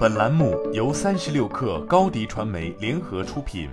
[0.00, 3.68] 本栏目由三十六氪高低传媒联合出品。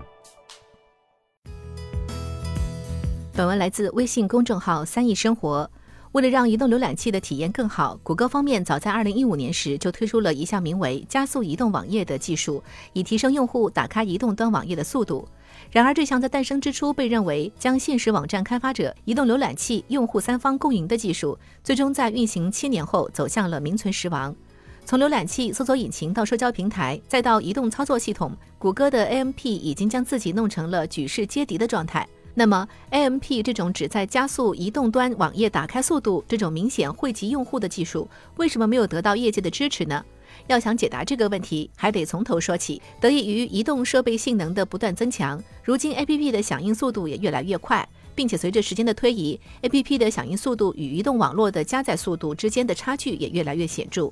[3.33, 5.71] 本文来自微信公众号“三亿生活”。
[6.11, 15.25] 为了让移动浏览器的体验更好，谷歌方面早在二零一五年时就推出了一项名为“加速移动网页”的技术，以提升用户打开移动端网页的速度。
[15.71, 24.35] 然而，这项在诞生之初被认为将现实网站开发者、移动浏览器用户三方共赢的技术，最终在运行七年后走向了名存实亡。
[24.87, 32.07] 从浏览器、搜索引擎到社交平台，再到移动操作系统，谷歌的 AMP 已经将自己弄成了举世皆敌的状态。
[32.33, 40.01] 那么，AMP 这种旨在加速移动端网页打开速度、这种明显惠及用户的技术，为什么没有得到业界的支持呢？
[40.47, 42.81] 要想解答这个问题，还得从头说起。
[43.01, 54.09] 得益于移动设备性能的不断增强，如今 APP 的响应速度也越来越快，并且随着时间的推移，APP 的响应速度与移动网络的加载速度之间的差距也越来越显著。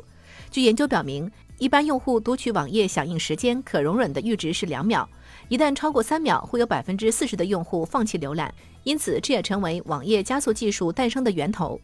[0.51, 5.07] 据研究表明，一般用户读取网页响应时间可容忍的阈值是两秒，
[5.47, 8.53] 一旦超过三秒，会有百分之四十的用户放弃浏览。
[8.83, 11.79] 因此，这也成为网页加速技术诞生的源头。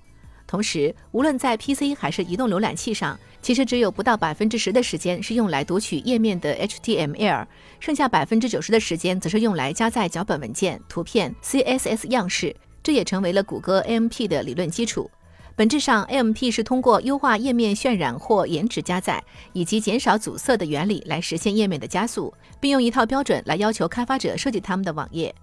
[0.46, 7.48] 同时，无论在 PC 还是移动浏览器上，其实只有不到百分之十的时间是用来读取页面的 HTML，
[7.80, 12.54] 剩下百分之九十的时间则是用来加载脚本文件、图片、CSS 样式。
[12.84, 15.10] 这也成为了谷歌 AMP 的理论基础。
[15.56, 25.34] 本质上，AMP 是通过优化页面渲染或延迟加载，以及减少阻塞的原理来实现页面的加速，并用一套标准来要求开发者设计他们的网页。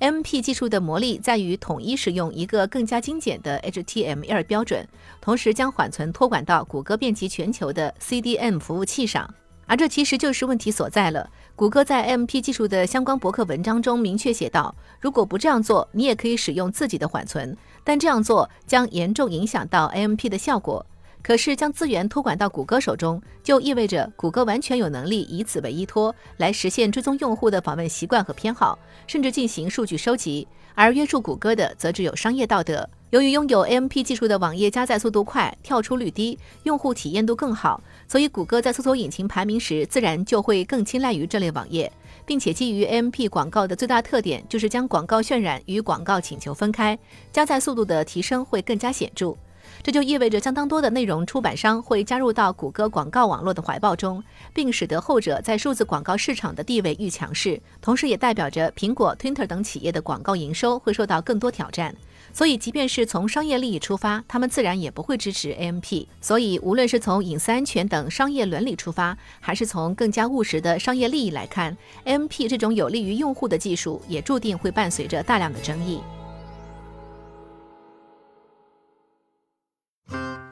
[0.00, 4.86] AMP 技术的魔力在于统一使用一个更加精简的 HTML 标准，
[5.20, 9.28] 同时将缓存托管到谷歌遍及全球的 CDN 服务器上。
[9.68, 11.30] 而这其实就是问题所在了。
[11.54, 20.84] 谷歌在 AMP 技术的相关博客文章中明确写道：“如果不这样做，你也可以使用自己的缓存，但这样做将严重影响到 AMP 的效果。”
[21.20, 30.46] 可是，将资源托管到谷歌手中，就意味着谷歌完全有能力以此为依托，来实现追踪用户的访问习惯和偏好，甚至进行数据收集。
[30.74, 32.88] 而约束谷歌的，则只有商业道德。
[33.10, 41.90] 由于拥有 AMP 技术的网页加载速度快、跳出率低、用户体验度更好，所以谷歌在搜索引擎排名时，自然就会更青睐于这类网页，
[42.26, 46.98] 并且基于 AMP 广告的最大特点，就是将广告渲染与广告请求分开，
[47.32, 49.34] 加载速度的提升会更加显著。
[49.82, 57.60] 这就意味着相当多的内容出版商会加入到谷歌广告网络的怀抱中，并使得后者在数字广告市场的地位愈强势。
[57.80, 61.94] 同时，也代表着苹果、Twitter 等企业的广告营收会受到更多挑战。
[62.32, 66.06] 所以，即便是从商业利益出发，他们自然也不会支持 AMP。
[66.20, 76.00] 所以，无论是从隐私安全等商业伦理出发，还是从更加务实的商业利益来看，AMP 这种有利于用户的技术，也注定会伴随着大量的争议。